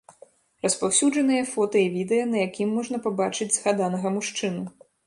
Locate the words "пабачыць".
3.05-3.53